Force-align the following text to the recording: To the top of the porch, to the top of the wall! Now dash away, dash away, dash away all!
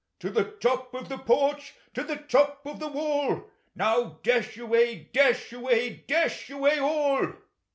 To 0.21 0.31
the 0.31 0.45
top 0.45 0.95
of 0.95 1.09
the 1.09 1.19
porch, 1.19 1.75
to 1.93 2.03
the 2.03 2.15
top 2.15 2.65
of 2.65 2.79
the 2.79 2.87
wall! 2.87 3.51
Now 3.75 4.17
dash 4.23 4.57
away, 4.57 4.95
dash 5.13 5.53
away, 5.53 6.05
dash 6.07 6.49
away 6.49 6.79
all! 6.79 7.33